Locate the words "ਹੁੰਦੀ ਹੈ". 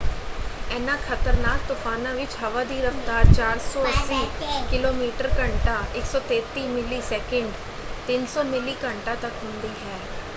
9.43-9.99